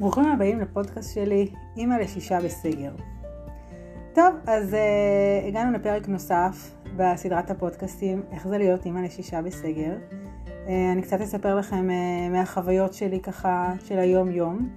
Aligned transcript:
ברוכים 0.00 0.24
הבאים 0.24 0.60
לפודקאסט 0.60 1.14
שלי, 1.14 1.48
אימא 1.76 1.94
לשישה 1.94 2.40
בסגר. 2.40 2.90
טוב, 4.14 4.34
אז 4.46 4.74
uh, 4.74 5.48
הגענו 5.48 5.72
לפרק 5.72 6.08
נוסף 6.08 6.74
בסדרת 6.96 7.50
הפודקאסטים, 7.50 8.22
איך 8.32 8.48
זה 8.48 8.58
להיות 8.58 8.86
אימא 8.86 8.98
לשישה 8.98 9.42
בסגר. 9.42 9.96
Uh, 10.46 10.68
אני 10.92 11.02
קצת 11.02 11.20
אספר 11.20 11.56
לכם 11.56 11.88
uh, 11.88 12.32
מהחוויות 12.32 12.94
שלי 12.94 13.20
ככה, 13.20 13.72
של 13.84 13.98
היום-יום, 13.98 14.68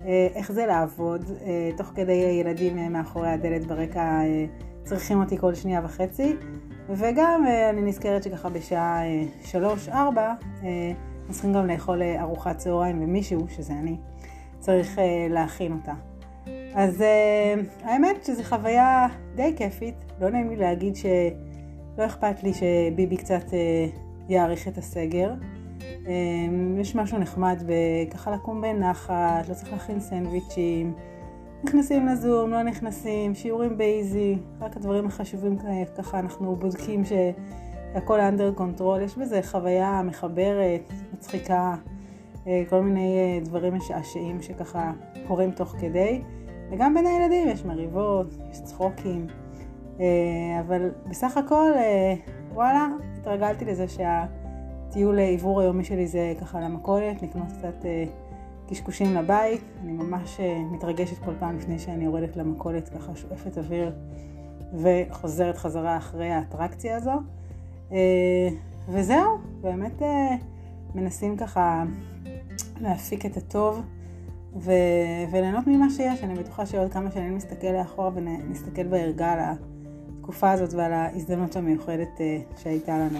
uh, 0.00 0.04
איך 0.34 0.52
זה 0.52 0.66
לעבוד, 0.66 1.24
uh, 1.24 1.76
תוך 1.76 1.86
כדי 1.86 2.38
ילדים 2.40 2.78
uh, 2.78 2.88
מאחורי 2.88 3.28
הדלת 3.28 3.66
ברקע 3.66 4.20
uh, 4.20 4.84
צריכים 4.84 5.20
אותי 5.20 5.38
כל 5.38 5.54
שנייה 5.54 5.80
וחצי, 5.84 6.36
וגם 6.88 7.44
uh, 7.46 7.70
אני 7.70 7.82
נזכרת 7.82 8.22
שככה 8.22 8.48
בשעה 8.48 9.00
שלוש-ארבע, 9.42 10.34
uh, 10.60 10.64
צריכים 11.30 11.52
גם 11.52 11.66
לאכול 11.66 12.02
uh, 12.02 12.20
ארוחת 12.20 12.56
צהריים 12.56 13.02
ומישהו, 13.02 13.48
שזה 13.48 13.72
אני. 13.72 13.96
צריך 14.58 14.98
uh, 14.98 15.00
להכין 15.30 15.72
אותה. 15.72 15.92
אז 16.74 17.00
uh, 17.00 17.84
האמת 17.84 18.24
שזו 18.24 18.42
חוויה 18.42 19.06
די 19.34 19.52
כיפית, 19.56 19.94
לא 20.20 20.30
נעים 20.30 20.50
לי 20.50 20.56
להגיד 20.56 20.96
שלא 20.96 22.06
אכפת 22.06 22.42
לי 22.42 22.52
שביבי 22.54 23.16
קצת 23.16 23.48
uh, 23.48 23.98
יאריך 24.28 24.68
את 24.68 24.78
הסגר. 24.78 25.32
יש 26.80 26.94
משהו 26.94 27.18
נחמד 27.18 27.62
בככה 27.66 28.30
לקום 28.30 28.60
בנחת, 28.60 29.48
לא 29.48 29.54
צריך 29.54 29.72
להכין 29.72 30.00
סנדוויצ'ים, 30.00 30.94
נכנסים 31.64 32.06
לזום, 32.06 32.50
לא 32.50 32.62
נכנסים, 32.62 33.34
שיעורים 33.34 33.78
באיזי, 33.78 34.38
רק 34.60 34.76
הדברים 34.76 35.06
החשובים 35.06 35.56
ככה 35.96 36.18
אנחנו 36.18 36.56
בודקים 36.56 37.02
שהכל 37.04 38.20
under 38.20 38.52
control, 38.52 39.02
יש 39.02 39.16
בזה 39.16 39.40
חוויה 39.42 40.02
מחברת, 40.04 40.92
מצחיקה. 41.12 41.74
אה, 42.48 42.62
כל 42.68 42.82
מיני 42.82 43.18
אה, 43.18 43.40
דברים 43.44 43.74
משעשעים 43.74 44.42
שככה 44.42 44.92
קורים 45.26 45.50
תוך 45.50 45.74
כדי, 45.80 46.22
וגם 46.70 46.94
בין 46.94 47.06
הילדים 47.06 47.48
יש 47.48 47.64
מריבות, 47.64 48.26
יש 48.50 48.60
צחוקים, 48.62 49.26
אה, 50.00 50.06
אבל 50.60 50.90
בסך 51.06 51.36
הכל, 51.36 51.72
וואלה, 52.54 52.88
התרגלתי 53.20 53.64
לזה 53.64 53.86
שהטיול 53.88 55.18
עיבור 55.18 55.60
היומי 55.60 55.84
שלי 55.84 56.06
זה 56.06 56.32
ככה 56.40 56.60
למכולת, 56.60 57.22
לקנות 57.22 57.46
קצת 57.58 57.84
קשקושים 58.68 59.14
לבית, 59.14 59.60
אני 59.82 59.92
ממש 59.92 60.40
מתרגשת 60.70 61.18
כל 61.24 61.32
פעם 61.38 61.56
לפני 61.56 61.78
שאני 61.78 62.04
יורדת 62.04 62.36
למכולת, 62.36 62.88
ככה 62.88 63.14
שואפת 63.14 63.58
אוויר 63.58 63.92
וחוזרת 64.74 65.56
חזרה 65.56 65.96
אחרי 65.96 66.30
האטרקציה 66.30 66.96
הזו. 66.96 67.12
וזהו, 68.88 69.38
באמת 69.60 70.02
מנסים 70.94 71.36
ככה 71.36 71.84
להפיק 72.80 73.26
את 73.26 73.36
הטוב 73.36 73.82
ו... 74.56 74.72
וליהנות 75.30 75.66
ממה 75.66 75.90
שיש. 75.90 76.24
אני 76.24 76.34
בטוחה 76.34 76.66
שעוד 76.66 76.92
כמה 76.92 77.10
שנים 77.10 77.36
נסתכל 77.36 77.66
לאחור 77.66 78.10
ונסתכל 78.14 78.86
בערגה 78.86 79.32
על 79.32 79.38
התקופה 80.18 80.50
הזאת 80.50 80.74
ועל 80.74 80.92
ההזדמנות 80.92 81.56
המיוחדת 81.56 82.20
אה, 82.20 82.38
שהייתה 82.56 82.98
לנו. 82.98 83.18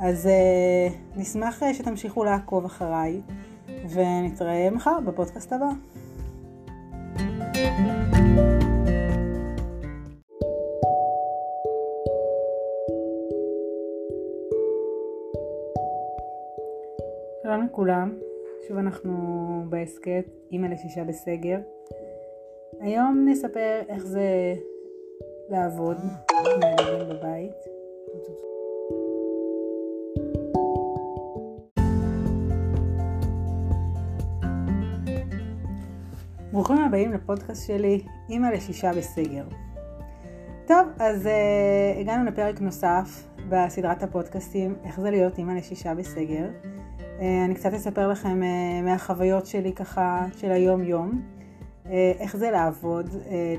אז 0.00 0.26
אה, 0.26 0.88
נשמח 1.16 1.62
אה, 1.62 1.74
שתמשיכו 1.74 2.24
לעקוב 2.24 2.64
אחריי, 2.64 3.20
ונתראה 3.90 4.70
מחר 4.70 5.00
בפודקאסט 5.04 5.52
הבא. 5.52 5.70
שלום 17.42 17.64
לכולם, 17.64 18.12
שוב 18.68 18.78
אנחנו 18.78 19.12
בהסכת 19.68 20.24
אימא 20.52 20.66
לשישה 20.66 21.04
בסגר. 21.04 21.58
היום 22.80 23.26
נספר 23.28 23.80
איך 23.88 24.06
זה 24.06 24.54
לעבוד 25.48 25.96
עם 26.30 26.60
הילדים 26.62 27.08
בבית. 27.08 27.52
ברוכים 36.52 36.78
הבאים 36.78 37.12
לפודקאסט 37.12 37.66
שלי, 37.66 38.02
אימא 38.28 38.46
לשישה 38.46 38.92
בסגר. 38.92 39.44
טוב, 40.66 40.88
אז 40.98 41.26
uh, 41.26 42.00
הגענו 42.00 42.30
לפרק 42.30 42.60
נוסף 42.60 43.28
בסדרת 43.48 44.02
הפודקאסטים, 44.02 44.76
איך 44.84 45.00
זה 45.00 45.10
להיות 45.10 45.38
אימא 45.38 45.52
לשישה 45.52 45.94
בסגר. 45.94 46.46
אה, 47.22 47.44
אני 47.44 47.54
קצת 47.54 47.74
אספר 47.74 48.08
לכם 48.08 48.42
אה, 48.42 48.82
מהחוויות 48.82 49.46
שלי 49.46 49.72
ככה, 49.72 50.26
של 50.36 50.52
היום-יום, 50.52 51.22
אה, 51.86 52.12
איך 52.18 52.36
זה 52.36 52.50
לעבוד, 52.50 53.08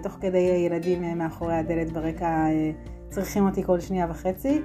תוך 0.04 0.18
כדי 0.22 0.38
ילדים 0.38 1.18
מאחורי 1.18 1.56
הדלת 1.56 1.92
ברקע 1.92 2.48
צריכים 3.10 3.46
אותי 3.46 3.64
כל 3.64 3.80
שנייה 3.80 4.08
וחצי, 4.10 4.62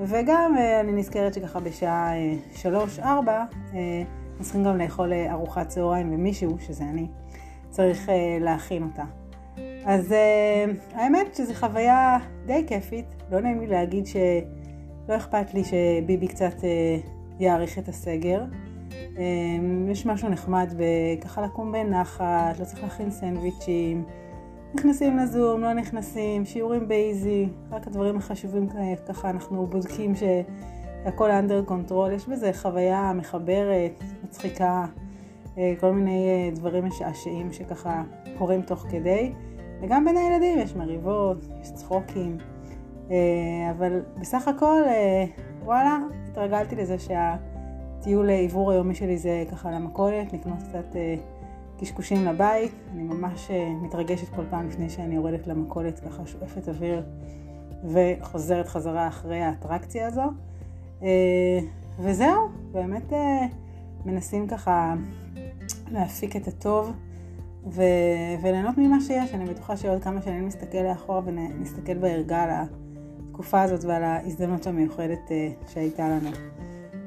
וגם 0.00 0.54
אני 0.80 0.92
נזכרת 0.92 1.34
שככה 1.34 1.60
בשעה 1.60 2.12
שלוש-ארבע 2.52 3.44
צריכים 4.40 4.64
גם 4.64 4.78
לאכול 4.78 5.12
ארוחת 5.12 5.68
צהריים 5.68 6.14
ומישהו, 6.14 6.56
שזה 6.60 6.84
אני, 6.84 7.06
צריך 7.70 8.08
להכין 8.40 8.82
אותה. 8.82 9.04
אז 9.84 10.14
האמת 10.94 11.34
שזו 11.34 11.54
חוויה 11.54 12.18
די 12.46 12.64
כיפית, 12.66 13.06
לא 13.30 13.40
נעים 13.40 13.60
לי 13.60 13.66
להגיד 13.66 14.06
שלא 14.06 15.16
אכפת 15.16 15.54
לי 15.54 15.62
שביבי 15.64 16.28
קצת 16.28 16.54
יאריך 17.40 17.78
את 17.78 17.88
הסגר. 17.88 18.44
אמ, 19.18 19.88
יש 19.90 20.06
משהו 20.06 20.28
נחמד 20.28 20.74
בככה 20.76 21.42
לקום 21.42 21.72
בנחת, 21.72 22.58
לא 22.60 22.64
צריך 22.64 22.82
להכין 22.82 23.10
סנדוויצ'ים, 23.10 24.04
נכנסים 24.74 25.16
לזום, 25.16 25.60
לא 25.60 25.72
נכנסים, 25.72 26.44
שיעורים 26.44 26.88
ב 26.88 26.98
easy, 26.98 27.48
רק 27.70 27.86
הדברים 27.86 28.16
החשובים 28.16 28.68
ככה 29.08 29.30
אנחנו 29.30 29.66
בודקים 29.66 30.12
שהכל 30.14 31.30
under 31.30 31.64
control, 31.64 32.12
יש 32.12 32.28
בזה 32.28 32.50
חוויה 32.52 33.12
מחברת, 33.14 34.02
מצחיקה, 34.24 34.86
אה, 35.58 35.74
כל 35.80 35.92
מיני 35.92 36.28
אה, 36.28 36.50
דברים 36.54 36.84
משעשעים 36.84 37.52
שככה 37.52 38.02
קורים 38.38 38.62
תוך 38.62 38.86
כדי, 38.90 39.32
וגם 39.82 40.04
בין 40.04 40.16
הילדים 40.16 40.58
יש 40.58 40.74
מריבות, 40.76 41.38
יש 41.62 41.72
צחוקים, 41.72 42.36
אה, 43.10 43.16
אבל 43.70 44.02
בסך 44.20 44.48
הכל, 44.48 44.82
וואלה, 45.64 45.98
התרגלתי 46.30 46.76
לזה 46.76 46.96
שהטיול 46.98 48.28
עיבור 48.28 48.70
היומי 48.72 48.94
שלי 48.94 49.18
זה 49.18 49.44
ככה 49.50 49.70
למכולת, 49.70 50.32
לקנות 50.32 50.58
קצת 50.68 50.96
אה, 50.96 51.14
קשקושים 51.80 52.24
לבית. 52.24 52.72
אני 52.92 53.02
ממש 53.02 53.50
אה, 53.50 53.70
מתרגשת 53.82 54.28
כל 54.28 54.42
פעם 54.50 54.68
לפני 54.68 54.90
שאני 54.90 55.14
יורדת 55.14 55.46
למכולת, 55.46 55.98
ככה 55.98 56.26
שואפת 56.26 56.68
אוויר 56.68 57.02
וחוזרת 57.84 58.68
חזרה 58.68 59.08
אחרי 59.08 59.40
האטרקציה 59.40 60.06
הזו. 60.06 60.24
אה, 61.02 61.58
וזהו, 61.98 62.48
באמת 62.72 63.12
מנסים 64.04 64.46
ככה 64.48 64.94
להפיק 65.90 66.36
את 66.36 66.48
הטוב 66.48 66.92
ו... 67.66 67.82
וליהנות 68.42 68.78
ממה 68.78 69.00
שיש. 69.00 69.34
אני 69.34 69.44
בטוחה 69.44 69.76
שעוד 69.76 70.02
כמה 70.02 70.22
שנים 70.22 70.46
נסתכל 70.46 70.78
לאחור 70.78 71.22
ונסתכל 71.24 71.94
בערגה 71.94 72.42
על 72.42 72.50
התקופה 73.38 73.62
הזאת 73.62 73.84
ועל 73.84 74.04
ההזדמנות 74.04 74.66
המיוחדת 74.66 75.30
אה, 75.30 75.48
שהייתה 75.68 76.08
לנו. 76.08 76.30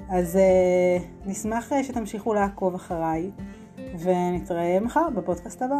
אז 0.09 0.35
אה, 0.35 0.97
נשמח 1.25 1.73
אה, 1.73 1.83
שתמשיכו 1.83 2.33
לעקוב 2.33 2.75
אחריי, 2.75 3.31
ונתראה 3.99 4.79
מחר 4.81 5.09
בפודקאסט 5.15 5.61
הבא. 5.61 5.79